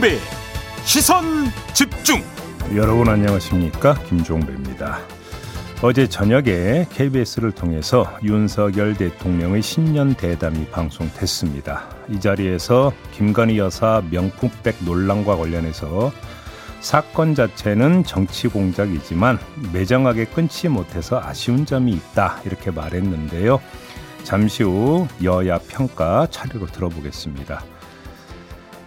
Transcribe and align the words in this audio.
김종배 0.00 0.18
시선 0.84 1.24
집중 1.74 2.22
여러분 2.74 3.08
안녕하십니까 3.08 3.94
김종배입니다. 4.04 4.98
어제 5.82 6.08
저녁에 6.08 6.86
KBS를 6.90 7.52
통해서 7.52 8.10
윤석열 8.22 8.94
대통령의 8.94 9.60
신년 9.62 10.14
대담이 10.14 10.66
방송됐습니다. 10.68 11.90
이 12.08 12.18
자리에서 12.18 12.92
김건희 13.12 13.58
여사 13.58 14.02
명품백 14.10 14.76
논란과 14.84 15.36
관련해서 15.36 16.12
사건 16.80 17.34
자체는 17.34 18.04
정치 18.04 18.48
공작이지만 18.48 19.38
매정하게 19.72 20.24
끊지 20.26 20.68
못해서 20.68 21.20
아쉬운 21.22 21.66
점이 21.66 21.92
있다 21.92 22.40
이렇게 22.46 22.70
말했는데요. 22.70 23.60
잠시 24.24 24.62
후 24.62 25.06
여야 25.22 25.58
평가 25.58 26.26
차례로 26.30 26.66
들어보겠습니다. 26.68 27.62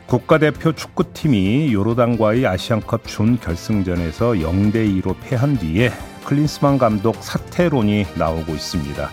국가대표 0.07 0.73
축구팀이 0.73 1.73
요르단과의 1.73 2.45
아시안컵 2.45 3.07
준결승전에서 3.07 4.33
0대 4.33 5.01
2로 5.01 5.15
패한 5.21 5.57
뒤에 5.57 5.91
클린스만 6.25 6.77
감독 6.77 7.23
사퇴론이 7.23 8.05
나오고 8.15 8.53
있습니다. 8.53 9.09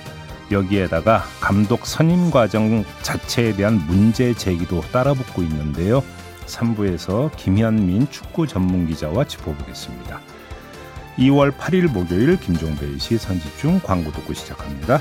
여기에다가 0.51 1.23
감독 1.41 1.87
선임 1.87 2.31
과정 2.31 2.85
자체에 3.03 3.55
대한 3.55 3.75
문제 3.87 4.35
제기도 4.35 4.81
따라붙고 4.81 5.43
있는데요. 5.43 6.03
3부에서 6.47 7.31
김현민 7.37 8.11
축구 8.11 8.47
전문 8.47 8.87
기자와 8.87 9.25
짚어보겠습니다. 9.25 10.21
2월 11.19 11.53
8일 11.53 11.91
목요일 11.93 12.39
김종배의 12.39 12.99
시선집중 12.99 13.81
광고 13.85 14.11
듣고 14.11 14.33
시작합니다. 14.33 15.01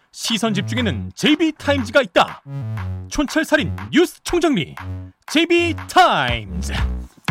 시선 0.11 0.53
집중에는 0.53 1.11
JB타임즈가 1.15 2.01
있다. 2.01 2.41
촌철살인 3.09 3.75
뉴스 3.91 4.21
총정리 4.23 4.75
JB타임즈 5.27 6.73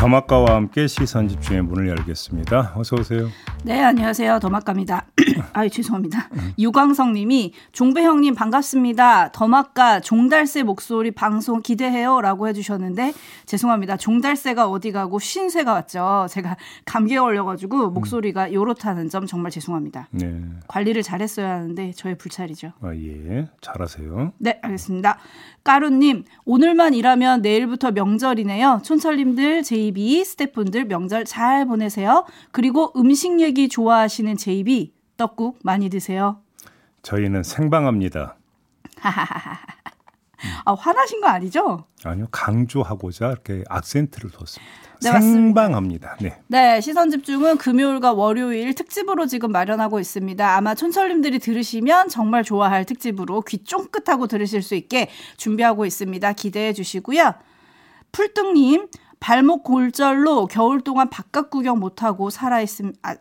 더마카와 0.01 0.55
함께 0.55 0.87
시선 0.87 1.29
집중의 1.29 1.61
문을 1.61 1.89
열겠습니다. 1.89 2.73
어서 2.75 2.97
오세요. 2.97 3.29
네, 3.65 3.83
안녕하세요. 3.83 4.39
더마카입니다. 4.39 5.05
아유, 5.53 5.69
죄송합니다. 5.69 6.31
유광성 6.59 7.13
님이 7.13 7.53
종배 7.73 8.03
형님 8.03 8.35
반갑습니다. 8.35 9.31
더마카 9.33 10.01
종달새 10.01 10.63
목소리 10.63 11.11
방송 11.11 11.61
기대해요. 11.61 12.23
라고 12.23 12.49
해 12.49 12.55
주셨는데, 12.55 13.13
죄송합니다. 13.45 13.99
종달새가 13.99 14.71
어디 14.71 14.91
가고 14.91 15.19
신새가 15.19 15.75
왔죠. 15.75 16.29
제가 16.31 16.57
감기에 16.87 17.19
걸려 17.19 17.45
가지고 17.45 17.91
목소리가 17.91 18.55
요렇다는 18.55 19.11
점 19.11 19.27
정말 19.27 19.51
죄송합니다. 19.51 20.09
네. 20.13 20.41
관리를 20.67 21.03
잘했어야 21.03 21.57
하는데 21.57 21.93
저의 21.93 22.17
불찰이죠. 22.17 22.73
아, 22.81 22.95
예. 22.95 23.51
잘하세요. 23.61 24.33
네, 24.39 24.59
알겠습니다. 24.63 25.19
까루 25.63 25.91
님, 25.91 26.25
오늘만 26.47 26.95
일하면 26.95 27.43
내일부터 27.43 27.91
명절이네요. 27.91 28.81
촌철님들, 28.83 29.63
제 29.63 29.90
이비, 29.91 30.25
스태프분들 30.25 30.87
명절 30.87 31.25
잘 31.25 31.67
보내세요. 31.67 32.25
그리고 32.53 32.93
음식 32.97 33.41
얘기 33.41 33.69
좋아하시는 33.69 34.37
제이비, 34.37 34.93
떡국 35.17 35.59
많이 35.63 35.91
드세요. 35.91 36.41
저희는 37.03 37.43
생방합니다. 37.43 38.37
아, 40.65 40.73
화나신 40.73 41.21
거 41.21 41.27
아니죠? 41.29 41.85
아니요, 42.05 42.27
강조하고자 42.31 43.31
이렇게 43.31 43.65
악센트를 43.69 44.31
뒀습니다. 44.31 44.73
네, 45.03 45.11
생방합니다. 45.13 46.17
네. 46.21 46.39
네, 46.47 46.81
시선 46.81 47.11
집중은 47.11 47.57
금요일과 47.57 48.13
월요일 48.13 48.75
특집으로 48.75 49.27
지금 49.27 49.51
마련하고 49.51 49.99
있습니다. 49.99 50.57
아마 50.57 50.75
촌철님들이 50.75 51.39
들으시면 51.39 52.09
정말 52.09 52.45
좋아할 52.45 52.85
특집으로 52.85 53.41
귀 53.43 53.65
쫑긋하고 53.65 54.27
들으실 54.27 54.63
수 54.63 54.75
있게 54.75 55.09
준비하고 55.37 55.87
있습니다. 55.87 56.33
기대해 56.35 56.73
주시고요. 56.73 57.35
풀뚱님, 58.13 58.89
발목 59.21 59.63
골절로 59.63 60.47
겨울 60.47 60.81
동안 60.81 61.11
바깥 61.11 61.51
구경 61.51 61.79
못하고 61.79 62.31
살아있음, 62.31 62.95
아, 63.03 63.15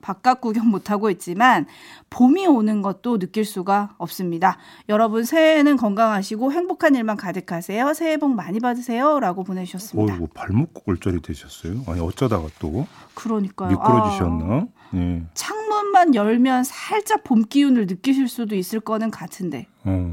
바깥 0.00 0.40
구경 0.40 0.68
못하고 0.68 1.10
있지만 1.10 1.66
봄이 2.08 2.46
오는 2.46 2.82
것도 2.82 3.18
느낄 3.18 3.44
수가 3.44 3.94
없습니다. 3.98 4.56
여러분 4.88 5.24
새해에는 5.24 5.76
건강하시고 5.76 6.52
행복한 6.52 6.94
일만 6.94 7.16
가득하세요. 7.16 7.92
새해 7.94 8.16
복 8.16 8.34
많이 8.34 8.60
받으세요. 8.60 9.20
라고 9.20 9.44
보내주셨습니다. 9.44 10.14
어, 10.14 10.26
발목 10.34 10.72
골절이 10.72 11.20
되셨어요? 11.20 11.82
아니 11.86 12.00
어쩌다가 12.00 12.48
또 12.58 12.86
그러니까요. 13.14 13.70
미끄러지셨나? 13.70 14.54
아, 14.54 14.66
네. 14.92 15.22
창문만 15.34 16.14
열면 16.14 16.64
살짝 16.64 17.22
봄 17.22 17.42
기운을 17.42 17.86
느끼실 17.86 18.28
수도 18.28 18.56
있을 18.56 18.80
거는 18.80 19.10
같은데 19.10 19.66
어. 19.84 20.12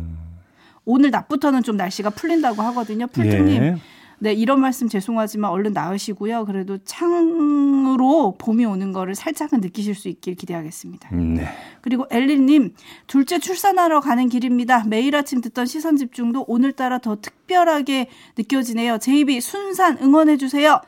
오늘 0.85 1.11
낮부터는 1.11 1.63
좀 1.63 1.77
날씨가 1.77 2.11
풀린다고 2.11 2.61
하거든요. 2.61 3.07
풀트님. 3.07 3.63
예. 3.63 3.77
네, 4.19 4.33
이런 4.33 4.59
말씀 4.61 4.89
죄송하지만 4.89 5.51
얼른 5.51 5.73
나으시고요. 5.73 6.45
그래도 6.45 6.79
창으로 6.79 8.35
봄이 8.39 8.65
오는 8.65 8.91
거를 8.91 9.13
살짝은 9.13 9.61
느끼실 9.61 9.93
수 9.93 10.07
있길 10.07 10.35
기대하겠습니다. 10.35 11.15
네. 11.15 11.47
그리고 11.81 12.07
엘리님, 12.09 12.73
둘째 13.05 13.37
출산하러 13.37 13.99
가는 13.99 14.27
길입니다. 14.27 14.85
매일 14.85 15.15
아침 15.15 15.41
듣던 15.41 15.67
시선 15.67 15.97
집중도 15.97 16.43
오늘따라 16.47 16.97
더 16.97 17.17
특별하게 17.21 18.09
느껴지네요. 18.37 18.97
제이비 18.97 19.39
순산 19.39 19.99
응원해주세요. 20.01 20.81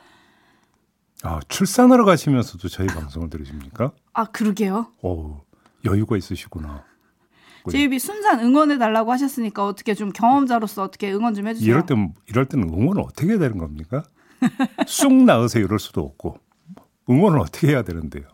아, 1.22 1.40
출산하러 1.48 2.04
가시면서도 2.04 2.68
저희 2.68 2.88
방송을 2.88 3.30
들으십니까? 3.30 3.92
아, 4.12 4.24
그러게요. 4.24 4.92
오, 5.02 5.36
여유가 5.84 6.16
있으시구나. 6.16 6.89
제이비 7.70 7.98
순산 7.98 8.40
응원해 8.40 8.78
달라고 8.78 9.12
하셨으니까 9.12 9.66
어떻게 9.66 9.94
좀 9.94 10.12
경험자로서 10.12 10.82
어떻게 10.84 11.12
응원 11.12 11.34
좀 11.34 11.46
해주세요. 11.48 11.68
이럴 11.68 11.86
땐 11.86 12.14
이럴 12.28 12.46
때는 12.46 12.68
응원을 12.68 13.02
어떻게 13.02 13.28
해야 13.32 13.38
되는 13.38 13.58
겁니까? 13.58 14.02
쑥 14.86 15.12
나으세요 15.24 15.64
이럴 15.64 15.78
수도 15.78 16.00
없고 16.02 16.38
응원을 17.08 17.38
어떻게 17.40 17.68
해야 17.68 17.82
되는데요. 17.82 18.24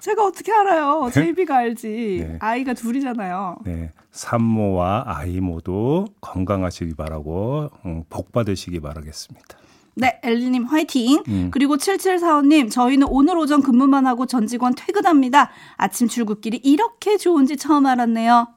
제가 0.00 0.24
어떻게 0.26 0.52
알아요? 0.52 1.06
네? 1.06 1.12
제이비가 1.12 1.56
알지. 1.56 2.26
네. 2.28 2.38
아이가 2.40 2.74
둘이잖아요. 2.74 3.58
네. 3.64 3.90
산모와 4.10 5.04
아이 5.06 5.40
모두 5.40 6.04
건강하시기 6.20 6.94
바라고 6.94 7.68
음, 7.84 8.04
복 8.08 8.32
받으시기 8.32 8.80
바라겠습니다. 8.80 9.58
네, 9.96 10.18
엘리님 10.22 10.64
화이팅. 10.64 11.22
음. 11.28 11.50
그리고 11.52 11.76
7745님, 11.76 12.70
저희는 12.70 13.06
오늘 13.10 13.38
오전 13.38 13.62
근무만 13.62 14.06
하고 14.06 14.26
전 14.26 14.46
직원 14.46 14.74
퇴근합니다. 14.74 15.50
아침 15.76 16.08
출근길이 16.08 16.56
이렇게 16.58 17.16
좋은지 17.16 17.56
처음 17.56 17.86
알았네요. 17.86 18.48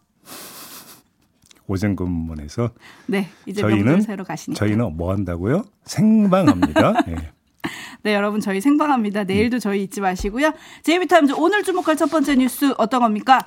오전 1.67 1.95
근무원에서 1.95 2.71
네 3.07 3.27
이제 3.45 3.61
저희는 3.61 4.01
새로 4.01 4.23
가시니까 4.23 4.57
저희는 4.57 4.95
뭐 4.95 5.11
한다고요? 5.11 5.65
생방합니다. 5.83 7.01
네. 7.05 7.15
네, 8.03 8.13
여러분 8.13 8.39
저희 8.39 8.61
생방합니다. 8.61 9.25
내일도 9.25 9.59
저희 9.59 9.83
잊지 9.83 9.99
마시고요. 9.99 10.53
제이비타임즈 10.83 11.33
오늘 11.37 11.63
주목할 11.63 11.97
첫 11.97 12.09
번째 12.09 12.35
뉴스 12.35 12.73
어떤 12.77 13.01
겁니까? 13.01 13.41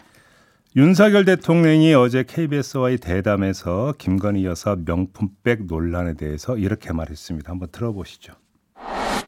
윤석열 0.76 1.24
대통령이 1.24 1.94
어제 1.94 2.22
KBS와의 2.22 2.98
대담에서 2.98 3.94
김건희 3.98 4.44
여사 4.44 4.76
명품백 4.84 5.64
논란에 5.66 6.14
대해서 6.14 6.56
이렇게 6.56 6.92
말했습니다. 6.92 7.50
한번 7.50 7.68
들어보시죠. 7.72 8.34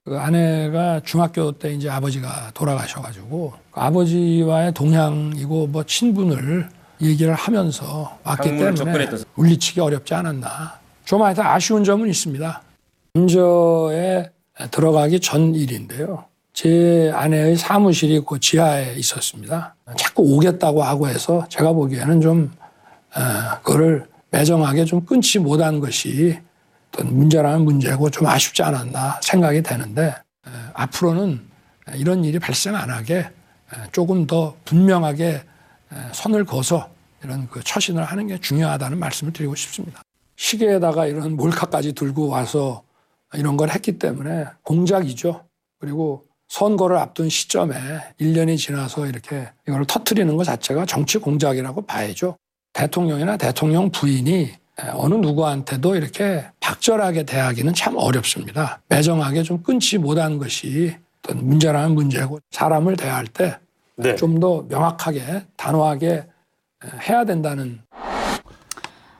그 0.04 0.18
아내가 0.18 1.00
중학교 1.00 1.52
때 1.52 1.72
이제 1.72 1.88
아버지가 1.88 2.50
돌아가셔가지고 2.54 3.54
아버지와의 3.72 4.74
동향이고 4.74 5.68
뭐 5.68 5.84
친분을 5.84 6.68
얘기를 7.00 7.34
하면서 7.34 8.18
왔기 8.24 8.50
때문에 8.50 8.74
접근했던... 8.74 9.24
물리치기 9.34 9.80
어렵지 9.80 10.14
않았나. 10.14 10.78
좀 11.04 11.22
하여튼 11.22 11.44
아쉬운 11.44 11.84
점은 11.84 12.08
있습니다. 12.08 12.62
인저에 13.14 14.30
들어가기 14.70 15.20
전 15.20 15.54
일인데요. 15.54 16.24
제 16.52 17.10
아내의 17.14 17.56
사무실이 17.56 18.22
그 18.26 18.38
지하에 18.38 18.94
있었습니다. 18.96 19.74
자꾸 19.96 20.22
오겠다고 20.22 20.82
하고 20.82 21.08
해서 21.08 21.46
제가 21.48 21.72
보기에는 21.72 22.20
좀 22.20 22.52
어, 23.14 23.58
그거를 23.62 24.06
매정하게 24.30 24.84
좀 24.84 25.04
끊지 25.04 25.38
못한 25.38 25.80
것이 25.80 26.38
어떤 26.88 27.14
문제라는 27.14 27.64
문제고 27.64 28.10
좀 28.10 28.26
아쉽지 28.26 28.62
않았나 28.62 29.20
생각이 29.22 29.62
되는데 29.62 30.14
어, 30.46 30.50
앞으로는 30.74 31.40
이런 31.94 32.24
일이 32.24 32.38
발생 32.38 32.74
안 32.74 32.90
하게 32.90 33.28
어, 33.72 33.76
조금 33.92 34.26
더 34.26 34.54
분명하게 34.64 35.42
선을 36.12 36.44
거서 36.44 36.88
이런 37.22 37.48
그 37.48 37.62
처신을 37.62 38.04
하는 38.04 38.26
게 38.26 38.38
중요하다는 38.38 38.98
말씀을 38.98 39.32
드리고 39.32 39.54
싶습니다. 39.54 40.02
시계에다가 40.36 41.06
이런 41.06 41.36
몰카까지 41.36 41.92
들고 41.92 42.28
와서 42.28 42.82
이런 43.34 43.56
걸 43.56 43.70
했기 43.70 43.98
때문에 43.98 44.46
공작이죠. 44.62 45.44
그리고 45.78 46.26
선거를 46.48 46.98
앞둔 46.98 47.28
시점에 47.28 47.74
1년이 48.20 48.58
지나서 48.58 49.06
이렇게 49.06 49.48
이걸 49.66 49.86
터트리는 49.86 50.36
것 50.36 50.44
자체가 50.44 50.84
정치 50.84 51.18
공작이라고 51.18 51.86
봐야죠. 51.86 52.36
대통령이나 52.72 53.36
대통령 53.36 53.90
부인이 53.90 54.52
어느 54.94 55.14
누구한테도 55.14 55.96
이렇게 55.96 56.44
박절하게 56.60 57.24
대하기는 57.24 57.74
참 57.74 57.96
어렵습니다. 57.96 58.82
매정하게 58.88 59.42
좀 59.42 59.62
끊지 59.62 59.98
못한 59.98 60.38
것이 60.38 60.96
어떤 61.24 61.46
문제라는 61.46 61.94
문제고 61.94 62.38
사람을 62.50 62.96
대할 62.96 63.26
때 63.26 63.58
좀더 64.16 64.66
네. 64.68 64.74
명확하게 64.74 65.46
단호하게 65.56 66.26
해야 67.08 67.24
된다는 67.24 67.80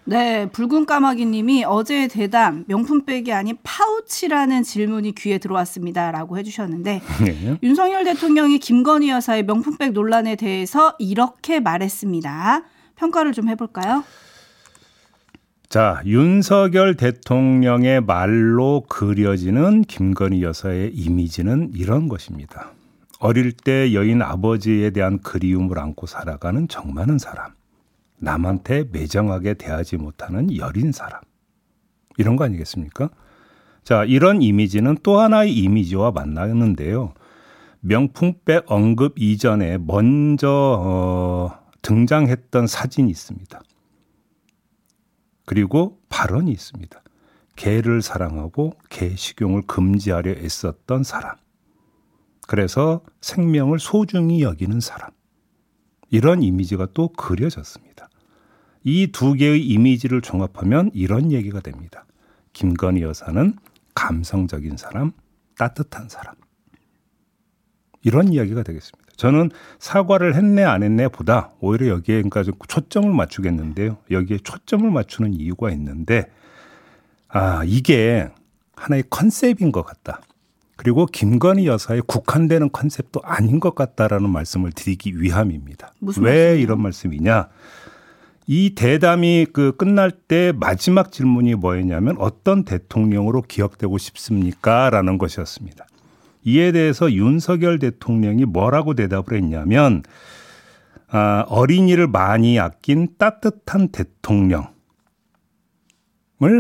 네, 0.05 0.47
붉은 0.47 0.85
까마귀 0.87 1.27
님이 1.27 1.65
어제 1.65 2.09
대담 2.09 2.65
명품백이 2.67 3.33
아닌 3.33 3.57
파우치라는 3.63 4.65
질문이 4.65 5.15
귀에 5.15 5.39
들어왔습니다. 5.39 6.11
라고 6.11 6.37
해주셨는데, 6.39 7.01
네. 7.25 7.59
윤석열 7.63 8.03
대통령이 8.03 8.59
김건희 8.59 9.11
여사의 9.11 9.45
명품백 9.45 9.93
논란에 9.93 10.35
대해서 10.35 10.97
이렇게 10.99 11.61
말했습니다. 11.61 12.65
평가를 12.97 13.33
좀 13.33 13.49
해볼까요? 13.49 14.03
자, 15.69 16.03
윤석열 16.05 16.97
대통령의 16.97 18.01
말로 18.03 18.83
그려지는 18.89 19.83
김건희 19.83 20.43
여사의 20.43 20.93
이미지는 20.95 21.71
이런 21.75 22.09
것입니다. 22.09 22.73
어릴 23.23 23.53
때 23.53 23.95
여인 23.95 24.21
아버지에 24.21 24.91
대한 24.91 25.21
그리움을 25.21 25.79
안고 25.79 26.07
살아가는 26.07 26.67
정 26.67 26.93
많은 26.93 27.21
사람. 27.21 27.53
남한테 28.19 28.87
매정하게 28.91 29.55
대하지 29.55 29.97
못하는 29.97 30.57
여린 30.57 30.91
사람. 30.91 31.21
이런 32.19 32.35
거 32.35 32.43
아니겠습니까? 32.43 33.11
자, 33.85 34.05
이런 34.05 34.43
이미지는 34.43 34.97
또 35.05 35.21
하나의 35.21 35.57
이미지와 35.57 36.11
만나는데요. 36.11 37.15
명품백 37.79 38.65
언급 38.67 39.17
이전에 39.17 39.79
먼저 39.79 40.49
어, 40.85 41.61
등장했던 41.83 42.67
사진이 42.67 43.09
있습니다. 43.09 43.61
그리고 45.47 46.01
발언이 46.09 46.51
있습니다. 46.51 47.01
개를 47.55 48.03
사랑하고 48.03 48.73
개 48.91 49.15
식용을 49.15 49.63
금지하려 49.69 50.33
애썼던 50.33 51.05
사람. 51.05 51.37
그래서 52.53 53.01
생명을 53.23 53.79
소중히 53.79 54.43
여기는 54.43 54.81
사람. 54.81 55.09
이런 56.11 56.43
이미지가 56.43 56.89
또 56.93 57.09
그려졌습니다. 57.09 58.11
이 58.85 59.07
두 59.11 59.33
개의 59.33 59.67
이미지를 59.67 60.21
종합하면 60.21 60.91
이런 60.93 61.33
얘기가 61.33 61.61
됩니다. 61.61 62.05
김건희 62.53 63.01
여사는 63.01 63.57
감성적인 63.95 64.77
사람, 64.77 65.13
따뜻한 65.57 66.11
사람. 66.11 66.35
이런 68.03 68.35
이야기가 68.35 68.65
되겠습니다. 68.65 69.13
저는 69.17 69.51
사과를 69.79 70.35
했네 70.35 70.63
안 70.63 70.83
했네 70.83 71.09
보다 71.09 71.53
오히려 71.59 71.87
여기에 71.87 72.17
그러니까 72.17 72.43
좀 72.43 72.53
초점을 72.69 73.11
맞추겠는데요. 73.15 73.97
여기에 74.11 74.41
초점을 74.45 74.91
맞추는 74.91 75.33
이유가 75.33 75.71
있는데 75.71 76.31
아 77.29 77.63
이게 77.65 78.29
하나의 78.77 79.05
컨셉인 79.09 79.73
것 79.73 79.87
같다. 79.87 80.21
그리고 80.83 81.07
김건희 81.07 81.69
여사의 81.69 82.03
국한되는 82.09 82.73
컨셉도 82.73 83.21
아닌 83.23 83.61
것 83.61 83.77
같다라는 83.77 84.29
말씀을 84.29 84.73
드리기 84.73 85.23
위함입니다. 85.23 85.93
왜 86.19 86.61
이런 86.61 86.83
말씀이냐? 86.83 87.51
이 88.49 88.75
대담이 88.75 89.47
그 89.53 89.77
끝날 89.77 90.11
때 90.11 90.53
마지막 90.53 91.13
질문이 91.13 91.55
뭐였냐면 91.55 92.17
어떤 92.19 92.65
대통령으로 92.65 93.43
기억되고 93.43 93.97
싶습니까? 93.97 94.91
라는 94.91 95.19
것이었습니다. 95.19 95.87
이에 96.43 96.73
대해서 96.73 97.13
윤석열 97.13 97.79
대통령이 97.79 98.45
뭐라고 98.45 98.95
대답을 98.95 99.35
했냐면 99.35 100.03
아, 101.07 101.45
어린이를 101.47 102.09
많이 102.09 102.59
아낀 102.59 103.07
따뜻한 103.19 103.91
대통령을 103.91 104.67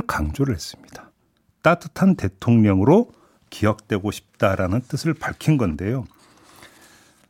강조를 0.06 0.54
했습니다. 0.54 1.10
따뜻한 1.62 2.14
대통령으로 2.14 3.10
기억되고 3.52 4.10
싶다라는 4.10 4.80
뜻을 4.88 5.14
밝힌 5.14 5.58
건데요. 5.58 6.06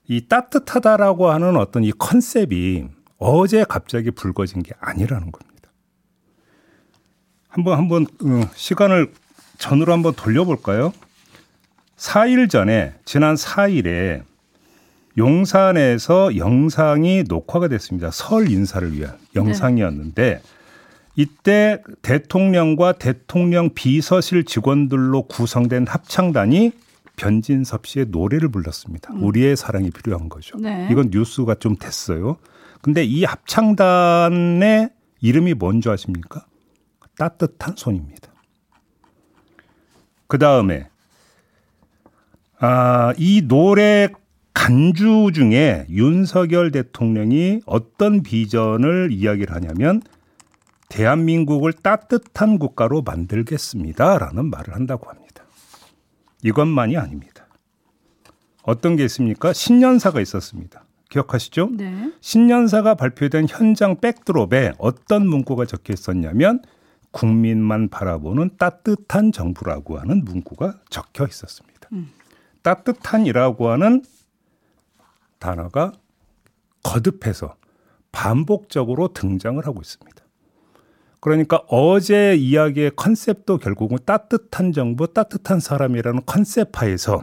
이 0.06 0.26
따뜻하다라고 0.28 1.30
하는 1.30 1.56
어떤 1.56 1.84
이 1.84 1.90
컨셉이 1.92 2.86
어제 3.18 3.64
갑자기 3.68 4.10
불거진 4.10 4.62
게 4.62 4.72
아니라는 4.80 5.32
겁니다. 5.32 5.70
한번 7.48 7.78
한번 7.78 8.02
어, 8.04 8.50
시간을 8.54 9.12
전으로 9.58 9.92
한번 9.92 10.14
돌려볼까요? 10.14 10.92
4일 11.96 12.48
전에 12.48 12.94
지난 13.04 13.34
4일에 13.34 14.22
용산에서 15.18 16.36
영상이 16.36 17.24
녹화가 17.28 17.68
됐습니다. 17.68 18.10
설 18.10 18.50
인사를 18.50 18.92
위한 18.94 19.18
영상이었는데 19.34 20.40
이때 21.14 21.82
대통령과 22.02 22.92
대통령 22.92 23.70
비서실 23.74 24.44
직원들로 24.44 25.22
구성된 25.24 25.86
합창단이 25.86 26.72
변진섭 27.16 27.86
씨의 27.86 28.06
노래를 28.08 28.48
불렀습니다. 28.48 29.12
음. 29.12 29.22
우리의 29.24 29.56
사랑이 29.56 29.90
필요한 29.90 30.28
거죠. 30.28 30.58
네. 30.58 30.88
이건 30.90 31.10
뉴스가 31.12 31.56
좀 31.56 31.76
됐어요. 31.76 32.36
근데 32.80 33.04
이 33.04 33.24
합창단의 33.24 34.90
이름이 35.20 35.54
뭔지 35.54 35.88
아십니까? 35.88 36.46
따뜻한 37.16 37.74
손입니다. 37.76 38.32
그 40.26 40.38
다음에 40.38 40.88
아, 42.58 43.12
이 43.18 43.42
노래 43.46 44.08
간주 44.54 45.32
중에 45.34 45.86
윤석열 45.90 46.70
대통령이 46.70 47.60
어떤 47.66 48.22
비전을 48.22 49.10
이야기를 49.12 49.54
하냐면 49.54 50.00
대한민국을 50.92 51.72
따뜻한 51.72 52.58
국가로 52.58 53.00
만들겠습니다라는 53.00 54.50
말을 54.50 54.74
한다고 54.74 55.08
합니다. 55.08 55.42
이것만이 56.42 56.98
아닙니다. 56.98 57.46
어떤 58.62 58.96
게 58.96 59.04
있습니까? 59.04 59.54
신년사가 59.54 60.20
있었습니다. 60.20 60.84
기억하시죠? 61.08 61.70
네. 61.78 62.12
신년사가 62.20 62.94
발표된 62.96 63.46
현장 63.48 64.00
백드롭에 64.00 64.72
어떤 64.76 65.26
문구가 65.26 65.64
적혀 65.64 65.94
있었냐면 65.94 66.60
국민만 67.10 67.88
바라보는 67.88 68.58
따뜻한 68.58 69.32
정부라고 69.32 69.98
하는 69.98 70.24
문구가 70.24 70.78
적혀 70.90 71.26
있었습니다. 71.26 71.88
음. 71.92 72.10
따뜻한이라고 72.60 73.70
하는 73.70 74.04
단어가 75.38 75.92
거듭해서 76.82 77.56
반복적으로 78.12 79.08
등장을 79.14 79.66
하고 79.66 79.80
있습니다. 79.80 80.21
그러니까 81.22 81.62
어제 81.68 82.34
이야기의 82.34 82.90
컨셉도 82.96 83.58
결국은 83.58 83.96
따뜻한 84.04 84.72
정부, 84.72 85.06
따뜻한 85.06 85.60
사람이라는 85.60 86.22
컨셉 86.26 86.82
하에서 86.82 87.22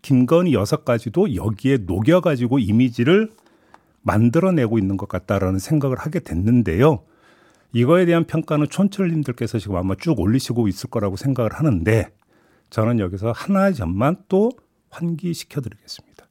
김건희 0.00 0.54
여사까지도 0.54 1.34
여기에 1.34 1.80
녹여가지고 1.86 2.58
이미지를 2.58 3.30
만들어내고 4.00 4.78
있는 4.78 4.96
것 4.96 5.10
같다라는 5.10 5.58
생각을 5.58 5.98
하게 5.98 6.20
됐는데요. 6.20 7.02
이거에 7.74 8.06
대한 8.06 8.24
평가는 8.24 8.66
촌철님들께서 8.66 9.58
지금 9.58 9.76
아마 9.76 9.94
쭉 9.94 10.18
올리시고 10.18 10.66
있을 10.66 10.88
거라고 10.88 11.16
생각을 11.16 11.52
하는데 11.52 12.08
저는 12.70 12.98
여기서 12.98 13.32
하나의 13.32 13.74
점만 13.74 14.16
또 14.30 14.52
환기시켜 14.88 15.60
드리겠습니다. 15.60 16.25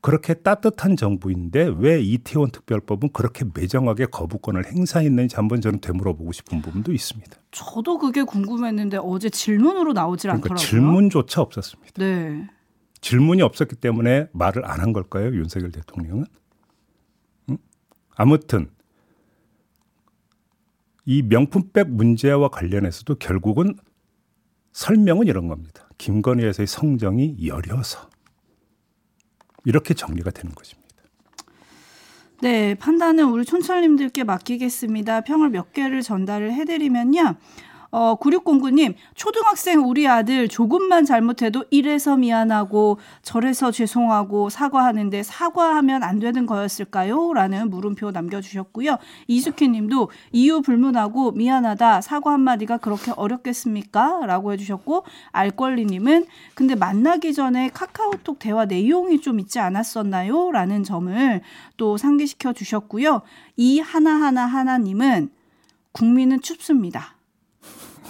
그렇게 0.00 0.34
따뜻한 0.34 0.96
정부인데 0.96 1.74
왜 1.78 2.00
이태원 2.00 2.50
특별법은 2.52 3.10
그렇게 3.12 3.44
매정하게 3.52 4.06
거부권을 4.06 4.66
행사했는지 4.66 5.34
한번 5.36 5.60
저는 5.60 5.80
되물어보고 5.80 6.30
싶은 6.32 6.62
부분도 6.62 6.92
있습니다. 6.92 7.36
저도 7.50 7.98
그게 7.98 8.22
궁금했는데 8.22 8.98
어제 8.98 9.28
질문으로 9.28 9.92
나오질 9.92 10.28
그러니까 10.28 10.54
않더라고요. 10.54 10.64
질문조차 10.66 11.40
없었습니다. 11.42 11.92
네. 11.96 12.48
질문이 13.00 13.42
없었기 13.42 13.76
때문에 13.76 14.28
말을 14.32 14.64
안 14.66 14.80
한 14.80 14.92
걸까요? 14.92 15.26
윤석열 15.34 15.72
대통령은? 15.72 16.26
응? 17.50 17.58
아무튼 18.14 18.70
이 21.04 21.22
명품백 21.22 21.88
문제와 21.90 22.48
관련해서도 22.48 23.16
결국은 23.16 23.74
설명은 24.72 25.26
이런 25.26 25.48
겁니다. 25.48 25.88
김건희 25.98 26.44
여사의 26.44 26.66
성정이 26.68 27.46
여려서 27.48 28.08
이렇게 29.68 29.92
정리가 29.92 30.30
되는 30.30 30.54
것입니다. 30.54 30.88
네, 32.40 32.74
판단은 32.74 33.24
우리 33.24 33.44
촌철님들께 33.44 34.24
맡기겠습니다. 34.24 35.20
평을 35.20 35.50
몇 35.50 35.74
개를 35.74 36.00
전달을 36.00 36.54
해드리면요. 36.54 37.36
어, 37.90 38.16
9609님, 38.16 38.94
초등학생 39.14 39.80
우리 39.80 40.06
아들 40.06 40.46
조금만 40.46 41.06
잘못해도 41.06 41.64
이래서 41.70 42.18
미안하고 42.18 42.98
저래서 43.22 43.70
죄송하고 43.70 44.50
사과하는데 44.50 45.22
사과하면 45.22 46.02
안 46.02 46.18
되는 46.18 46.44
거였을까요? 46.44 47.32
라는 47.32 47.70
물음표 47.70 48.10
남겨주셨고요. 48.10 48.98
이수키 49.26 49.68
님도 49.68 50.10
이유 50.32 50.60
불문하고 50.60 51.32
미안하다 51.32 52.02
사과 52.02 52.32
한마디가 52.32 52.76
그렇게 52.78 53.12
어렵겠습니까? 53.16 54.26
라고 54.26 54.52
해주셨고, 54.52 55.04
알권리 55.32 55.86
님은 55.86 56.26
근데 56.54 56.74
만나기 56.74 57.32
전에 57.32 57.70
카카오톡 57.72 58.38
대화 58.38 58.66
내용이 58.66 59.20
좀 59.20 59.40
있지 59.40 59.60
않았었나요? 59.60 60.50
라는 60.52 60.84
점을 60.84 61.40
또 61.78 61.96
상기시켜 61.96 62.52
주셨고요. 62.52 63.22
이 63.56 63.80
하나하나 63.80 64.44
하나님은 64.44 65.30
국민은 65.92 66.42
춥습니다. 66.42 67.17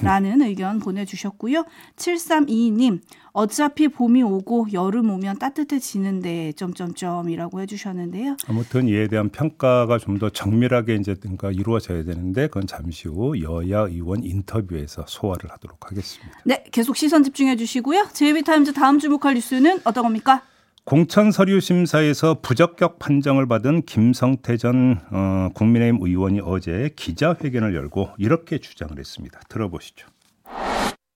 라는 0.03 0.43
의견 0.43 0.79
보내주셨고요. 0.79 1.65
7322님, 1.97 3.01
어차피 3.33 3.89
봄이 3.89 4.23
오고 4.23 4.69
여름 4.73 5.11
오면 5.11 5.39
따뜻해지는데 5.39 6.53
점점점이라고 6.53 7.61
해주셨는데요. 7.61 8.37
아무튼 8.49 8.89
이에 8.89 9.09
대한 9.09 9.29
평가가 9.31 9.99
좀 9.99 10.19
더 10.19 10.29
정밀하게 10.31 10.97
이제 10.97 11.15
그러니까 11.15 11.53
이루어져야 11.53 12.03
되는데 12.03 12.49
그건 12.49 12.67
잠시 12.67 13.07
후 13.07 13.41
여야 13.41 13.83
의원 13.83 14.25
인터뷰에서 14.25 15.05
소화를 15.07 15.49
하도록 15.53 15.79
하겠습니다. 15.89 16.41
네, 16.45 16.65
계속 16.73 16.97
시선 16.97 17.23
집중해 17.23 17.55
주시고요. 17.55 18.09
제이비타임즈 18.13 18.73
다음 18.73 18.99
주목할 18.99 19.35
뉴스는 19.35 19.81
어떤 19.85 20.03
겁니까? 20.03 20.43
공천 20.89 21.31
서류 21.31 21.61
심사에서 21.61 22.41
부적격 22.41 22.99
판정을 22.99 23.47
받은 23.47 23.83
김성태 23.83 24.57
전 24.57 24.99
어, 25.11 25.51
국민의힘 25.53 25.99
의원이 26.01 26.41
어제 26.43 26.89
기자회견을 26.97 27.75
열고 27.75 28.13
이렇게 28.17 28.57
주장을 28.57 28.99
했습니다. 28.99 29.39
들어보시죠. 29.51 30.07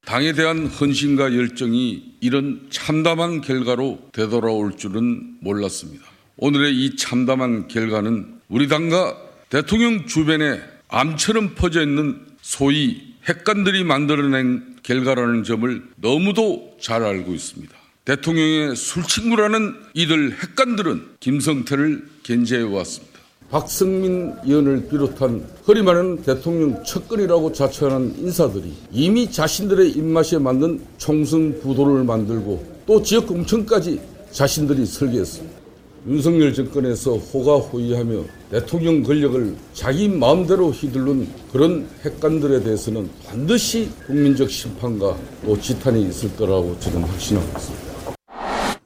당에 0.05 0.35
대한 0.35 0.67
헌신과 0.67 1.35
열정이 1.35 2.17
이런 2.21 2.67
참담한 2.69 3.41
결과로 3.41 4.11
되돌아올 4.12 4.76
줄은 4.76 5.38
몰랐습니다. 5.41 6.05
오늘의 6.37 6.76
이 6.76 6.97
참담한 6.97 7.67
결과는 7.69 8.41
우리 8.50 8.69
당과 8.69 9.17
대통령 9.49 10.05
주변에 10.05 10.61
암처럼 10.88 11.55
퍼져 11.55 11.81
있는 11.81 12.21
소위 12.43 13.14
핵관들이 13.26 13.85
만들어낸 13.85 14.76
결과라는 14.83 15.45
점을 15.45 15.83
너무도 15.97 16.76
잘 16.79 17.05
알고 17.05 17.33
있습니다. 17.33 17.81
대통령의 18.04 18.75
술친구라는 18.75 19.75
이들 19.94 20.32
핵관들은 20.32 21.02
김성태를 21.21 22.02
견제해 22.25 22.62
왔습니다. 22.62 23.21
박성민 23.49 24.35
의원을 24.44 24.88
비롯한 24.88 25.47
허리 25.68 25.82
많은 25.82 26.23
대통령 26.23 26.82
척근이라고 26.82 27.52
자처하는 27.52 28.18
인사들이 28.18 28.73
이미 28.90 29.30
자신들의 29.30 29.90
입맛에 29.90 30.38
맞는 30.38 30.82
총선 30.99 31.61
구도를 31.61 32.02
만들고 32.02 32.82
또 32.87 33.00
지역 33.02 33.28
공천까지 33.28 34.00
자신들이 34.32 34.85
설계했습니다. 34.85 35.62
윤석열 36.09 36.52
정권에서 36.52 37.14
호가호위하며 37.16 38.25
대통령 38.50 39.04
권력을 39.04 39.54
자기 39.75 40.09
마음대로 40.09 40.71
휘둘른 40.71 41.28
그런 41.52 41.88
핵관들에 42.04 42.64
대해서는 42.64 43.09
반드시 43.26 43.88
국민적 44.09 44.50
심판과 44.50 45.16
또 45.44 45.61
지탄이 45.61 46.09
있을 46.09 46.35
거라고 46.35 46.76
저는 46.80 47.02
확신하고 47.04 47.47
있습니다. 47.56 47.91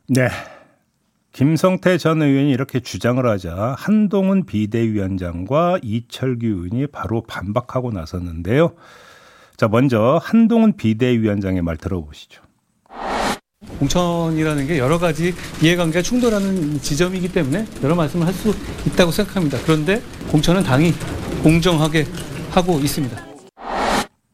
네. 0.09 0.29
김성태 1.33 1.99
전 1.99 2.23
의원이 2.23 2.51
이렇게 2.51 2.81
주장을 2.81 3.25
하자 3.27 3.75
한동훈 3.79 4.47
비대위원장과 4.47 5.81
이철규 5.83 6.47
의원이 6.47 6.87
바로 6.87 7.23
반박하고 7.23 7.91
나섰는데요. 7.91 8.73
자, 9.57 9.69
먼저 9.69 10.19
한동훈 10.23 10.77
비대위원장의 10.77 11.63
말 11.63 11.77
들어보시죠. 11.77 12.43
공천이라는 13.79 14.67
게 14.67 14.79
여러 14.79 14.99
가지 14.99 15.35
이해관계가 15.63 16.01
충돌하는 16.03 16.79
지점이기 16.81 17.33
때문에 17.33 17.67
여러 17.83 17.95
말씀을 17.95 18.27
할 18.27 18.33
수 18.33 18.55
있다고 18.87 19.11
생각합니다. 19.11 19.59
그런데 19.65 20.01
공천은 20.31 20.63
당이 20.63 20.93
공정하게 21.43 22.07
하고 22.51 22.79
있습니다. 22.79 23.27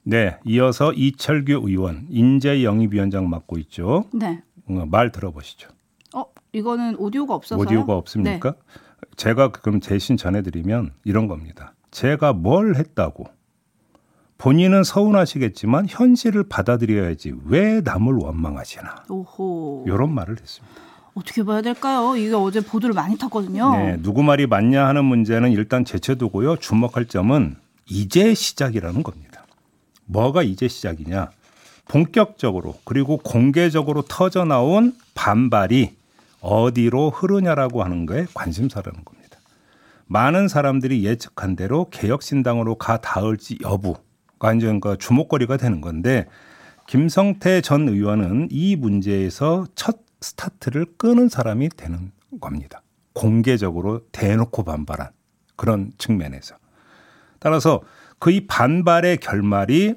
네, 0.04 0.36
이어서 0.44 0.92
이철규 0.92 1.62
의원 1.64 2.06
인재 2.10 2.62
영입위원장 2.62 3.28
맡고 3.30 3.58
있죠. 3.58 4.04
네. 4.12 4.42
어, 4.78 4.86
말 4.86 5.12
들어보시죠. 5.12 5.68
어, 6.14 6.24
이거는 6.52 6.96
오디오가 6.96 7.34
없어서요? 7.34 7.62
오디오가 7.62 7.96
없습니까? 7.96 8.50
네. 8.52 8.56
제가 9.16 9.52
그럼 9.52 9.80
대신 9.80 10.16
전해드리면 10.16 10.92
이런 11.04 11.26
겁니다. 11.26 11.74
제가 11.90 12.32
뭘 12.32 12.76
했다고 12.76 13.24
본인은 14.38 14.82
서운하시겠지만 14.82 15.86
현실을 15.88 16.44
받아들여야지 16.48 17.34
왜 17.46 17.80
남을 17.80 18.14
원망하시나. 18.14 19.04
오호. 19.08 19.84
이런 19.86 20.12
말을 20.12 20.36
했습니다. 20.40 20.74
어떻게 21.14 21.44
봐야 21.44 21.60
될까요? 21.60 22.16
이게 22.16 22.34
어제 22.34 22.60
보도를 22.60 22.94
많이 22.94 23.16
탔거든요. 23.18 23.76
네, 23.76 23.98
누구 24.02 24.22
말이 24.22 24.46
맞냐 24.46 24.86
하는 24.86 25.04
문제는 25.04 25.52
일단 25.52 25.84
제쳐두고요. 25.84 26.56
주목할 26.56 27.04
점은 27.04 27.56
이제 27.86 28.34
시작이라는 28.34 29.02
겁니다. 29.02 29.44
뭐가 30.06 30.42
이제 30.42 30.68
시작이냐? 30.68 31.30
본격적으로 31.88 32.76
그리고 32.84 33.18
공개적으로 33.18 34.02
터져 34.02 34.44
나온 34.44 34.94
반발이 35.14 35.96
어디로 36.40 37.10
흐르냐라고 37.10 37.82
하는 37.82 38.06
거에 38.06 38.26
관심사라는 38.34 39.04
겁니다. 39.04 39.38
많은 40.06 40.48
사람들이 40.48 41.04
예측한 41.04 41.56
대로 41.56 41.88
개혁신당으로 41.90 42.74
가 42.76 43.00
닿을지 43.00 43.58
여부가 43.62 44.52
이제 44.54 44.78
그 44.80 44.98
주목거리가 44.98 45.56
되는 45.56 45.80
건데 45.80 46.26
김성태 46.86 47.60
전 47.62 47.88
의원은 47.88 48.48
이 48.50 48.76
문제에서 48.76 49.66
첫 49.74 50.00
스타트를 50.20 50.86
끄는 50.98 51.28
사람이 51.28 51.70
되는 51.70 52.12
겁니다. 52.40 52.82
공개적으로 53.12 54.00
대놓고 54.12 54.64
반발한 54.64 55.10
그런 55.56 55.92
측면에서. 55.98 56.56
따라서 57.38 57.82
그의 58.18 58.46
반발의 58.46 59.18
결말이 59.18 59.94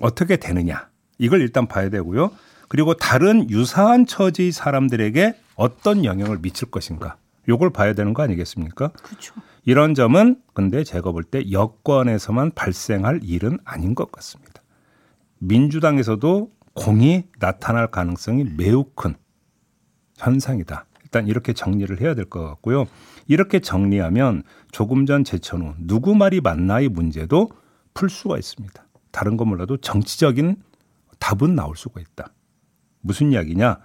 어떻게 0.00 0.36
되느냐. 0.36 0.88
이걸 1.18 1.40
일단 1.40 1.66
봐야 1.66 1.88
되고요. 1.90 2.30
그리고 2.68 2.94
다른 2.94 3.48
유사한 3.50 4.06
처지의 4.06 4.52
사람들에게 4.52 5.34
어떤 5.56 6.04
영향을 6.04 6.38
미칠 6.40 6.70
것인가. 6.70 7.16
요걸 7.48 7.70
봐야 7.70 7.92
되는 7.92 8.14
거 8.14 8.22
아니겠습니까? 8.22 8.88
그렇죠. 8.88 9.34
이런 9.64 9.94
점은 9.94 10.40
근데 10.54 10.82
제가 10.82 11.12
볼 11.12 11.24
때 11.24 11.50
여권에서만 11.50 12.52
발생할 12.54 13.20
일은 13.22 13.58
아닌 13.64 13.94
것 13.94 14.10
같습니다. 14.12 14.62
민주당에서도 15.38 16.50
공이 16.74 17.24
나타날 17.38 17.90
가능성이 17.90 18.44
매우 18.56 18.84
큰 18.94 19.14
현상이다. 20.16 20.86
일단 21.04 21.28
이렇게 21.28 21.52
정리를 21.52 22.00
해야 22.00 22.14
될 22.14 22.24
것 22.24 22.42
같고요. 22.42 22.86
이렇게 23.28 23.60
정리하면 23.60 24.42
조금 24.72 25.06
전 25.06 25.22
제천후 25.22 25.74
누구 25.78 26.14
말이 26.14 26.40
맞나의 26.40 26.88
문제도 26.88 27.50
풀 27.92 28.10
수가 28.10 28.38
있습니다. 28.38 28.84
다른 29.14 29.36
거 29.36 29.44
몰라도 29.44 29.76
정치적인 29.76 30.56
답은 31.20 31.54
나올 31.54 31.76
수가 31.76 32.00
있다. 32.00 32.34
무슨 33.00 33.30
이야기냐? 33.30 33.78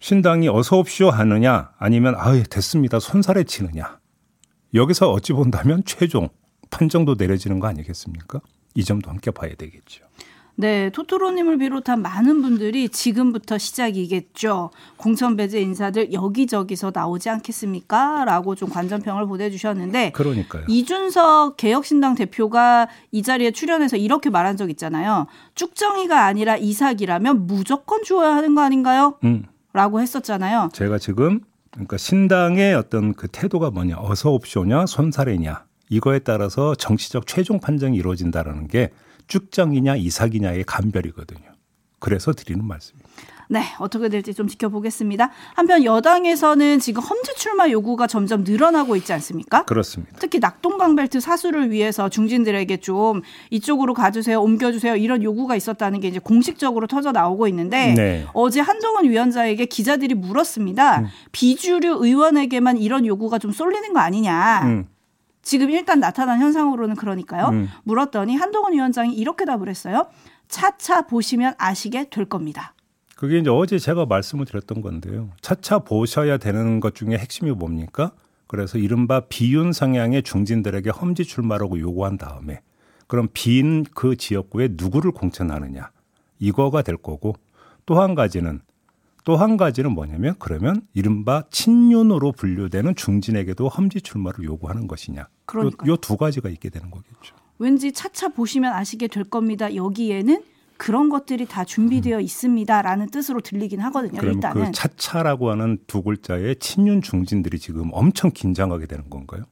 신당이 0.00 0.48
어서 0.48 0.78
옵쇼 0.78 1.10
하느냐 1.10 1.72
아니면 1.78 2.14
아예 2.16 2.42
됐습니다 2.42 2.98
손살에 2.98 3.44
치느냐 3.44 4.00
여기서 4.74 5.12
어찌 5.12 5.32
본다면 5.32 5.82
최종 5.84 6.28
판정도 6.70 7.14
내려지는 7.14 7.60
거 7.60 7.68
아니겠습니까? 7.68 8.40
이 8.74 8.82
점도 8.82 9.10
함께 9.10 9.30
봐야 9.30 9.54
되겠죠. 9.54 10.04
네, 10.54 10.90
토토로님을 10.90 11.58
비롯한 11.58 12.02
많은 12.02 12.42
분들이 12.42 12.88
지금부터 12.88 13.58
시작이겠죠. 13.58 14.70
공천 14.96 15.36
배제 15.36 15.60
인사들 15.60 16.12
여기저기서 16.12 16.92
나오지 16.94 17.30
않겠습니까? 17.30 18.24
라고 18.24 18.54
좀 18.54 18.68
관전평을 18.68 19.26
보내주셨는데. 19.26 20.12
그러니까요. 20.12 20.64
이준석 20.68 21.56
개혁신당 21.56 22.14
대표가 22.14 22.88
이 23.10 23.22
자리에 23.22 23.50
출연해서 23.50 23.96
이렇게 23.96 24.30
말한 24.30 24.56
적 24.56 24.70
있잖아요. 24.70 25.26
쭉정이가 25.54 26.24
아니라 26.24 26.56
이삭이라면 26.56 27.46
무조건 27.46 28.02
주어야 28.02 28.34
하는 28.34 28.54
거 28.54 28.60
아닌가요? 28.62 29.18
음. 29.24 29.44
라고 29.72 30.00
했었잖아요. 30.00 30.68
제가 30.74 30.98
지금 30.98 31.40
그러니까 31.72 31.96
신당의 31.96 32.74
어떤 32.74 33.14
그 33.14 33.28
태도가 33.28 33.70
뭐냐, 33.70 33.96
어서 33.98 34.30
옵쇼냐, 34.30 34.84
손사래냐 34.84 35.64
이거에 35.88 36.20
따라서 36.20 36.74
정치적 36.74 37.26
최종 37.26 37.60
판정이 37.60 37.96
이루어진다라는 37.96 38.68
게 38.68 38.90
쭉정이냐 39.28 39.96
이삭이냐의 39.96 40.64
감별이거든요. 40.64 41.52
그래서 41.98 42.32
드리는 42.32 42.64
말씀입니다. 42.64 43.08
네, 43.52 43.62
어떻게 43.78 44.08
될지 44.08 44.32
좀 44.32 44.48
지켜보겠습니다. 44.48 45.30
한편 45.54 45.84
여당에서는 45.84 46.78
지금 46.78 47.02
험지 47.02 47.34
출마 47.36 47.68
요구가 47.68 48.06
점점 48.06 48.44
늘어나고 48.44 48.96
있지 48.96 49.12
않습니까? 49.12 49.64
그렇습니다. 49.64 50.16
특히 50.18 50.38
낙동강벨트 50.38 51.20
사수를 51.20 51.70
위해서 51.70 52.08
중진들에게 52.08 52.78
좀 52.78 53.20
이쪽으로 53.50 53.92
가주세요, 53.92 54.40
옮겨주세요 54.40 54.96
이런 54.96 55.22
요구가 55.22 55.54
있었다는 55.54 56.00
게 56.00 56.08
이제 56.08 56.18
공식적으로 56.18 56.86
터져 56.86 57.12
나오고 57.12 57.46
있는데 57.48 57.92
네. 57.92 58.26
어제 58.32 58.60
한동훈 58.60 59.10
위원장에게 59.10 59.66
기자들이 59.66 60.14
물었습니다. 60.14 61.00
음. 61.00 61.06
비주류 61.32 61.98
의원에게만 62.00 62.78
이런 62.78 63.04
요구가 63.04 63.38
좀 63.38 63.52
쏠리는 63.52 63.92
거 63.92 64.00
아니냐? 64.00 64.62
음. 64.64 64.86
지금 65.42 65.70
일단 65.70 66.00
나타난 66.00 66.40
현상으로는 66.40 66.96
그러니까요. 66.96 67.48
음. 67.48 67.68
물었더니 67.84 68.36
한동훈 68.36 68.72
위원장이 68.72 69.14
이렇게 69.14 69.44
답을 69.44 69.68
했어요. 69.68 70.06
차차 70.48 71.02
보시면 71.06 71.54
아시게 71.58 72.08
될 72.10 72.26
겁니다. 72.26 72.74
그게 73.16 73.38
이제 73.38 73.50
어제 73.50 73.78
제가 73.78 74.06
말씀을 74.06 74.44
드렸던 74.46 74.82
건데요. 74.82 75.30
차차 75.40 75.80
보셔야 75.80 76.38
되는 76.38 76.80
것 76.80 76.94
중에 76.94 77.16
핵심이 77.16 77.50
뭡니까? 77.50 78.12
그래서 78.46 78.78
이른바 78.78 79.20
비윤 79.28 79.72
성향의 79.72 80.22
중진들에게 80.24 80.90
험지 80.90 81.24
출마라고 81.24 81.78
요구한 81.80 82.18
다음에 82.18 82.60
그럼 83.06 83.28
빈 83.32 83.84
그 83.94 84.16
지역구에 84.16 84.70
누구를 84.72 85.10
공천하느냐 85.12 85.90
이거가 86.38 86.82
될 86.82 86.96
거고 86.96 87.34
또 87.86 88.00
한 88.00 88.14
가지는 88.14 88.60
또 89.24 89.36
한 89.36 89.56
가지는 89.56 89.92
뭐냐면 89.92 90.34
그러면 90.38 90.82
이른바 90.94 91.44
친윤으로 91.50 92.32
분류되는 92.32 92.94
중진에게도 92.96 93.68
험지 93.68 94.00
출마를 94.00 94.44
요구하는 94.44 94.86
것이냐. 94.88 95.28
요두 95.86 96.16
가지가 96.16 96.48
있게 96.48 96.70
되는 96.70 96.90
거겠죠. 96.90 97.34
왠지 97.58 97.92
차차 97.92 98.30
보시면 98.30 98.72
아시게 98.72 99.06
될 99.08 99.24
겁니다. 99.24 99.74
여기에는 99.74 100.42
그런 100.76 101.08
것들이 101.08 101.46
다 101.46 101.64
준비되어 101.64 102.16
음. 102.16 102.22
있습니다라는 102.22 103.10
뜻으로 103.10 103.40
들리긴 103.40 103.78
하거든요. 103.80 104.20
일단은 104.20 104.64
그 104.66 104.72
차차라고 104.72 105.50
하는 105.50 105.78
두 105.86 106.02
글자에 106.02 106.56
친윤 106.56 107.02
중진들이 107.02 107.60
지금 107.60 107.90
엄청 107.92 108.32
긴장하게 108.32 108.86
되는 108.86 109.08
건가요? 109.08 109.44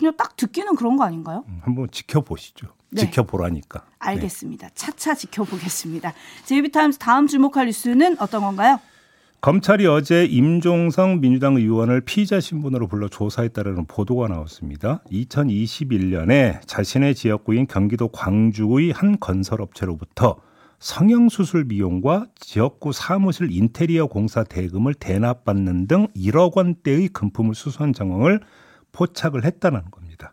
그냥 0.00 0.14
딱 0.16 0.34
듣기는 0.34 0.74
그런 0.76 0.96
거 0.96 1.04
아닌가요? 1.04 1.44
음, 1.46 1.60
한번 1.62 1.88
지켜보시죠. 1.90 2.68
네. 2.88 3.02
지켜보라니까. 3.02 3.84
알겠습니다. 3.98 4.68
네. 4.68 4.74
차차 4.74 5.14
지켜보겠습니다. 5.14 6.14
제이비타임스 6.46 6.98
다음 6.98 7.26
주목할 7.26 7.66
뉴스는 7.66 8.16
어떤 8.18 8.40
건가요? 8.40 8.80
검찰이 9.42 9.86
어제 9.86 10.24
임종성 10.24 11.20
민주당 11.20 11.56
의원을 11.56 12.00
피의자 12.00 12.40
신분으로 12.40 12.88
불러 12.88 13.08
조사했다는 13.08 13.86
보도가 13.88 14.28
나왔습니다. 14.28 15.02
2021년에 15.12 16.60
자신의 16.66 17.14
지역구인 17.14 17.66
경기도 17.66 18.08
광주의 18.08 18.92
한 18.92 19.20
건설업체로부터 19.20 20.40
성형수술 20.78 21.68
비용과 21.68 22.26
지역구 22.36 22.92
사무실 22.92 23.50
인테리어 23.50 24.06
공사 24.06 24.44
대금을 24.44 24.94
대납받는 24.94 25.86
등 25.88 26.06
1억 26.16 26.56
원대의 26.56 27.08
금품을 27.08 27.54
수수한 27.54 27.92
정황을 27.92 28.40
포착을 28.92 29.44
했다는 29.44 29.90
겁니다. 29.90 30.32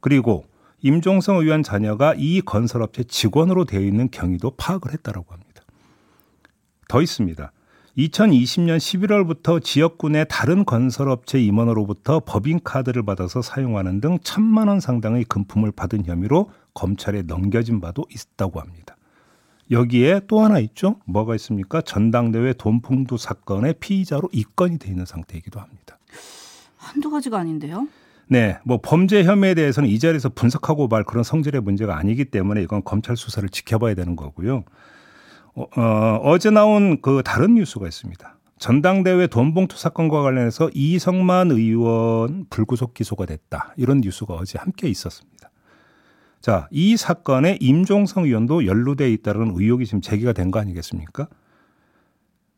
그리고 0.00 0.44
임종성 0.82 1.38
의원 1.38 1.62
자녀가 1.62 2.14
이 2.16 2.40
건설업체 2.40 3.04
직원으로 3.04 3.64
되어 3.64 3.80
있는 3.80 4.10
경위도 4.10 4.52
파악을 4.52 4.92
했다고 4.92 5.32
합니다. 5.32 5.62
더 6.88 7.02
있습니다. 7.02 7.52
2020년 7.98 8.76
11월부터 8.76 9.62
지역구 9.62 10.10
내 10.10 10.24
다른 10.28 10.66
건설업체 10.66 11.40
임원으로부터 11.40 12.20
법인카드를 12.20 13.04
받아서 13.04 13.40
사용하는 13.40 14.00
등 14.00 14.18
천만 14.22 14.68
원 14.68 14.80
상당의 14.80 15.24
금품을 15.24 15.72
받은 15.72 16.04
혐의로 16.04 16.50
검찰에 16.74 17.22
넘겨진 17.22 17.80
바도 17.80 18.04
있다고 18.10 18.60
합니다. 18.60 18.96
여기에 19.70 20.22
또 20.28 20.40
하나 20.40 20.58
있죠. 20.60 21.00
뭐가 21.06 21.34
있습니까? 21.36 21.80
전당대회 21.80 22.52
돈풍두 22.52 23.16
사건의 23.16 23.74
피의자로 23.80 24.28
입건이 24.30 24.78
돼 24.78 24.90
있는 24.90 25.06
상태이기도 25.06 25.58
합니다. 25.58 25.98
한두 26.86 27.10
가지가 27.10 27.38
아닌데요. 27.38 27.88
네, 28.28 28.58
뭐 28.64 28.80
범죄 28.82 29.22
혐의에 29.24 29.54
대해서는 29.54 29.88
이 29.88 29.98
자리에서 29.98 30.28
분석하고 30.30 30.88
말 30.88 31.04
그런 31.04 31.22
성질의 31.22 31.60
문제가 31.60 31.96
아니기 31.96 32.24
때문에 32.26 32.62
이건 32.62 32.82
검찰 32.84 33.16
수사를 33.16 33.48
지켜봐야 33.48 33.94
되는 33.94 34.16
거고요. 34.16 34.64
어, 35.54 36.20
어제 36.24 36.50
나온 36.50 37.00
그 37.00 37.22
다른 37.24 37.54
뉴스가 37.54 37.86
있습니다. 37.86 38.36
전당대회 38.58 39.26
돈봉투 39.26 39.76
사건과 39.76 40.22
관련해서 40.22 40.70
이성만 40.74 41.50
의원 41.50 42.46
불구속 42.50 42.94
기소가 42.94 43.26
됐다. 43.26 43.74
이런 43.76 44.00
뉴스가 44.00 44.34
어제 44.34 44.58
함께 44.58 44.88
있었습니다. 44.88 45.50
자, 46.40 46.68
이 46.70 46.96
사건에 46.96 47.58
임종성 47.60 48.24
의원도 48.24 48.66
연루돼 48.66 49.12
있다는 49.12 49.52
의혹이 49.54 49.84
지금 49.86 50.00
제기가 50.00 50.32
된 50.32 50.50
거 50.50 50.58
아니겠습니까? 50.58 51.28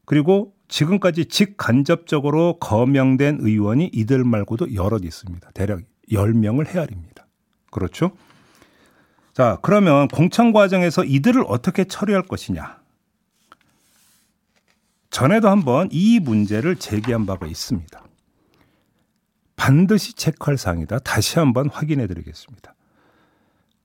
그리고 0.05 0.53
지금까지 0.69 1.27
직간접적으로 1.27 2.59
거명된 2.59 3.39
의원이 3.41 3.91
이들 3.93 4.25
말고도 4.25 4.75
여럿 4.75 5.05
있습니다. 5.05 5.51
대략 5.53 5.81
10명을 6.11 6.67
헤아립니다. 6.67 7.27
그렇죠? 7.71 8.13
자, 9.33 9.59
그러면 9.63 10.09
공천 10.09 10.53
과정에서 10.53 11.05
이들을 11.05 11.45
어떻게 11.47 11.85
처리할 11.85 12.23
것이냐? 12.23 12.79
전에도 15.11 15.49
한번 15.49 15.89
이 15.91 16.21
문제를 16.21 16.77
제기한 16.77 17.25
바가 17.25 17.47
있습니다. 17.47 18.05
반드시 19.57 20.15
체크할 20.15 20.59
사항이다. 20.59 21.01
다시 21.01 21.39
한번 21.39 21.69
확인해 21.69 22.07
드리겠습니다. 22.07 22.75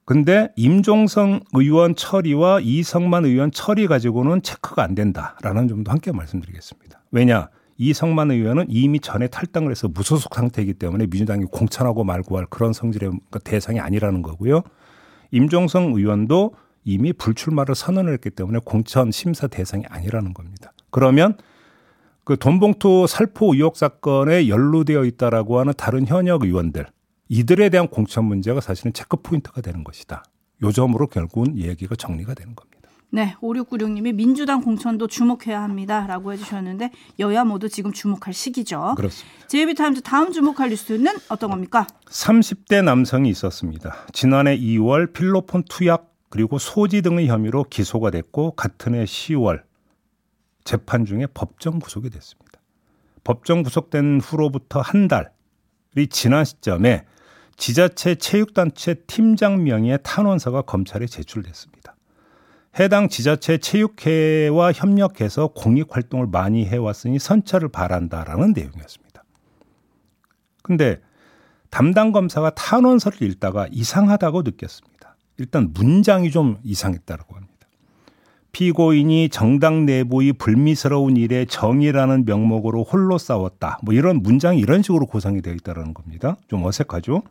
근데 0.05 0.51
임종성 0.57 1.41
의원 1.53 1.95
처리와 1.95 2.59
이성만 2.61 3.25
의원 3.25 3.51
처리 3.51 3.87
가지고는 3.87 4.41
체크가 4.41 4.83
안 4.83 4.95
된다라는 4.95 5.67
점도 5.67 5.91
함께 5.91 6.11
말씀드리겠습니다. 6.11 7.01
왜냐? 7.11 7.49
이성만 7.77 8.31
의원은 8.31 8.65
이미 8.69 8.99
전에 8.99 9.27
탈당을 9.27 9.71
해서 9.71 9.87
무소속 9.87 10.35
상태이기 10.35 10.73
때문에 10.75 11.07
민주당이 11.07 11.45
공천하고 11.45 12.03
말고 12.03 12.37
할 12.37 12.45
그런 12.47 12.73
성질의 12.73 13.11
대상이 13.43 13.79
아니라는 13.79 14.21
거고요. 14.21 14.61
임종성 15.31 15.93
의원도 15.93 16.53
이미 16.83 17.13
불출마를 17.13 17.73
선언을 17.73 18.13
했기 18.13 18.29
때문에 18.29 18.59
공천 18.63 19.09
심사 19.11 19.47
대상이 19.47 19.85
아니라는 19.89 20.33
겁니다. 20.33 20.73
그러면 20.91 21.37
그 22.23 22.37
돈봉투 22.37 23.07
살포 23.07 23.53
의혹 23.53 23.75
사건에 23.77 24.47
연루되어 24.47 25.05
있다라고 25.05 25.59
하는 25.59 25.73
다른 25.75 26.05
현역 26.05 26.43
의원들 26.43 26.85
이들에 27.33 27.69
대한 27.69 27.87
공천 27.87 28.25
문제가 28.25 28.61
사실은 28.61 28.93
체크 28.93 29.17
포인트가 29.17 29.61
되는 29.61 29.83
것이다. 29.83 30.23
요 30.61 30.71
점으로 30.71 31.07
결국은 31.07 31.57
얘기가 31.57 31.95
정리가 31.95 32.35
되는 32.35 32.55
겁니다. 32.55 32.91
네, 33.09 33.35
5696님이 33.41 34.13
민주당 34.13 34.61
공천도 34.61 35.07
주목해야 35.07 35.63
합니다. 35.63 36.05
라고 36.05 36.31
해주셨는데, 36.31 36.91
여야 37.17 37.43
모두 37.43 37.69
지금 37.69 37.91
주목할 37.91 38.35
시기죠. 38.35 38.93
그렇습니다. 38.95 39.47
제이비타임즈 39.47 40.01
다음 40.01 40.31
주목할 40.31 40.69
뉴스는 40.69 41.11
어떤 41.29 41.49
겁니까? 41.49 41.87
30대 42.05 42.83
남성이 42.83 43.29
있었습니다. 43.31 43.95
지난해 44.13 44.55
2월 44.55 45.11
필로폰 45.11 45.63
투약 45.67 46.13
그리고 46.29 46.59
소지 46.59 47.01
등의 47.01 47.29
혐의로 47.29 47.63
기소가 47.63 48.11
됐고, 48.11 48.51
같은 48.51 48.93
해 48.93 49.05
10월 49.05 49.63
재판 50.65 51.05
중에 51.05 51.25
법정 51.33 51.79
구속이 51.79 52.11
됐습니다. 52.11 52.59
법정 53.23 53.63
구속된 53.63 54.21
후로부터 54.21 54.81
한 54.81 55.07
달이 55.07 56.07
지난 56.11 56.45
시점에 56.45 57.05
지자체 57.57 58.15
체육단체 58.15 58.95
팀장 59.07 59.63
명의의 59.63 59.99
탄원서가 60.03 60.63
검찰에 60.63 61.05
제출됐습니다. 61.05 61.95
해당 62.79 63.07
지자체 63.07 63.59
체육회와 63.59 64.71
협력해서 64.71 65.47
공익 65.47 65.95
활동을 65.95 66.27
많이 66.27 66.65
해왔으니 66.65 67.19
선처를 67.19 67.69
바란다라는 67.69 68.53
내용이었습니다. 68.53 69.23
근데 70.63 70.99
담당 71.69 72.11
검사가 72.11 72.51
탄원서를 72.51 73.23
읽다가 73.23 73.67
이상하다고 73.71 74.41
느꼈습니다. 74.43 75.15
일단 75.37 75.71
문장이 75.73 76.31
좀 76.31 76.57
이상했다고 76.63 77.35
합니다. 77.35 77.53
피고인이 78.51 79.29
정당 79.29 79.85
내부의 79.85 80.33
불미스러운 80.33 81.17
일에 81.17 81.45
정의라는 81.45 82.25
명목으로 82.25 82.83
홀로 82.83 83.17
싸웠다. 83.17 83.79
뭐 83.83 83.95
이런 83.95 84.21
문장이 84.21 84.59
이런 84.59 84.83
식으로 84.83 85.07
구성이 85.07 85.41
되어 85.41 85.53
있다는 85.53 85.95
겁니다. 85.95 86.37
좀 86.47 86.63
어색하죠? 86.63 87.23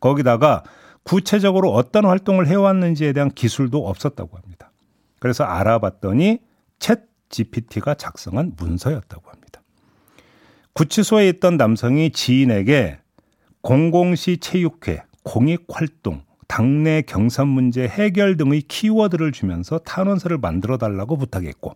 거기다가 0.00 0.62
구체적으로 1.02 1.72
어떤 1.72 2.04
활동을 2.04 2.46
해왔는지에 2.46 3.12
대한 3.12 3.30
기술도 3.30 3.86
없었다고 3.86 4.36
합니다. 4.36 4.70
그래서 5.20 5.44
알아봤더니 5.44 6.38
챗 6.78 7.02
GPT가 7.30 7.94
작성한 7.94 8.54
문서였다고 8.56 9.30
합니다. 9.30 9.62
구치소에 10.74 11.28
있던 11.30 11.56
남성이 11.56 12.10
지인에게 12.10 12.98
공공시 13.62 14.38
체육회, 14.38 15.02
공익활동, 15.24 16.22
당내 16.46 17.02
경선 17.02 17.48
문제 17.48 17.86
해결 17.86 18.36
등의 18.36 18.62
키워드를 18.62 19.32
주면서 19.32 19.78
탄원서를 19.78 20.38
만들어 20.38 20.78
달라고 20.78 21.16
부탁했고 21.16 21.74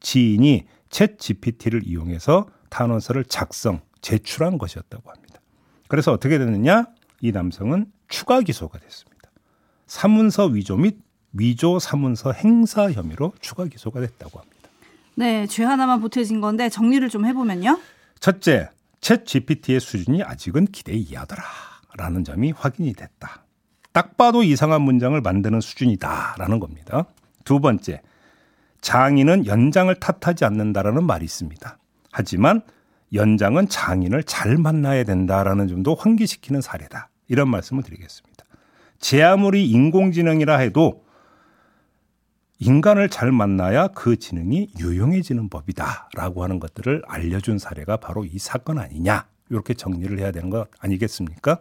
지인이 0.00 0.66
챗 0.88 1.18
GPT를 1.18 1.82
이용해서 1.86 2.46
탄원서를 2.70 3.24
작성, 3.24 3.80
제출한 4.00 4.58
것이었다고 4.58 5.10
합니다. 5.10 5.40
그래서 5.88 6.12
어떻게 6.12 6.38
됐느냐? 6.38 6.86
이 7.20 7.32
남성은 7.32 7.90
추가 8.08 8.40
기소가 8.40 8.78
됐습니다. 8.78 9.30
사문서 9.86 10.46
위조 10.46 10.76
및 10.76 10.98
위조 11.32 11.78
사문서 11.78 12.32
행사 12.32 12.90
혐의로 12.90 13.32
추가 13.40 13.66
기소가 13.66 14.00
됐다고 14.00 14.38
합니다. 14.38 14.56
네, 15.14 15.46
죄 15.46 15.64
하나만 15.64 16.00
보태진 16.00 16.40
건데 16.40 16.68
정리를 16.68 17.08
좀 17.08 17.26
해보면요. 17.26 17.78
첫째, 18.20 18.70
챗 19.00 19.24
GPT의 19.24 19.80
수준이 19.80 20.22
아직은 20.22 20.66
기대 20.66 20.92
이하더라라는 20.92 22.24
점이 22.24 22.52
확인이 22.52 22.92
됐다. 22.92 23.44
딱 23.92 24.16
봐도 24.16 24.42
이상한 24.42 24.82
문장을 24.82 25.18
만드는 25.20 25.60
수준이다라는 25.60 26.60
겁니다. 26.60 27.06
두 27.44 27.60
번째, 27.60 28.02
장인은 28.82 29.46
연장을 29.46 29.94
탓하지 29.94 30.44
않는다라는 30.44 31.04
말이 31.04 31.24
있습니다. 31.24 31.78
하지만 32.12 32.62
연장은 33.12 33.68
장인을 33.68 34.24
잘 34.24 34.56
만나야 34.56 35.04
된다라는 35.04 35.68
점도 35.68 35.94
환기시키는 35.94 36.60
사례다. 36.60 37.10
이런 37.28 37.48
말씀을 37.48 37.82
드리겠습니다. 37.82 38.44
제 38.98 39.22
아무리 39.22 39.68
인공지능이라 39.70 40.58
해도 40.58 41.04
인간을 42.58 43.10
잘 43.10 43.32
만나야 43.32 43.88
그 43.88 44.16
지능이 44.16 44.70
유용해지는 44.78 45.48
법이다라고 45.50 46.42
하는 46.42 46.58
것들을 46.58 47.02
알려준 47.06 47.58
사례가 47.58 47.98
바로 47.98 48.24
이 48.24 48.38
사건 48.38 48.78
아니냐 48.78 49.26
이렇게 49.50 49.74
정리를 49.74 50.18
해야 50.18 50.30
되는 50.32 50.48
것 50.48 50.68
아니겠습니까? 50.78 51.60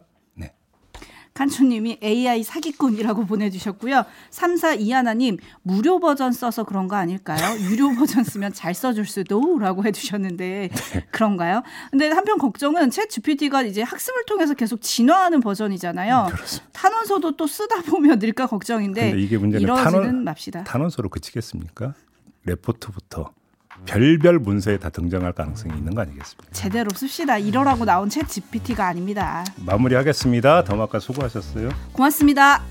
칸초님이 1.35 1.99
AI 2.01 2.43
사기꾼이라고 2.43 3.25
보내주셨고요. 3.25 4.05
3사 4.31 4.79
이하나님 4.79 5.37
무료 5.63 5.99
버전 5.99 6.31
써서 6.31 6.63
그런 6.63 6.87
거 6.87 6.95
아닐까요? 6.95 7.59
유료 7.59 7.93
버전 7.93 8.23
쓰면 8.23 8.53
잘 8.53 8.73
써줄 8.73 9.05
수도 9.05 9.59
라고 9.59 9.83
해주셨는데 9.83 10.69
네. 10.73 11.05
그런가요? 11.11 11.61
근데 11.91 12.09
한편 12.09 12.37
걱정은 12.37 12.89
챗 12.89 13.09
GPT가 13.09 13.63
이제 13.63 13.81
학습을 13.81 14.23
통해서 14.25 14.53
계속 14.53 14.81
진화하는 14.81 15.41
버전이잖아요. 15.41 16.27
그렇습니다. 16.31 16.69
탄원서도 16.71 17.35
또 17.35 17.47
쓰다 17.47 17.81
보면 17.81 18.19
늘까 18.19 18.47
걱정인데 18.47 19.15
이게 19.19 19.37
문제는 19.37 19.61
이러지는 19.61 19.91
탄원, 19.91 20.23
맙시다. 20.23 20.63
탄원서로 20.63 21.09
그치겠습니까? 21.09 21.95
레포트부터 22.45 23.33
별별 23.85 24.39
문서에 24.39 24.77
다 24.77 24.89
등장할 24.89 25.33
가능성이 25.33 25.77
있는 25.77 25.93
거 25.93 26.01
아니겠습니까? 26.01 26.51
제대로 26.51 26.89
씁시다. 26.95 27.37
이러라고 27.37 27.85
나온 27.85 28.09
챗 28.09 28.27
GPT가 28.27 28.87
아닙니다. 28.87 29.43
마무리하겠습니다. 29.57 30.63
더마카 30.63 30.99
수고하셨어요. 30.99 31.69
고맙습니다. 31.93 32.63